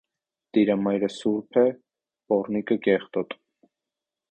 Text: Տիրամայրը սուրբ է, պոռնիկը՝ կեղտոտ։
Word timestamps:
Տիրամայրը 0.57 1.09
սուրբ 1.15 1.59
է, 1.63 1.65
պոռնիկը՝ 2.33 2.79
կեղտոտ։ 2.89 3.39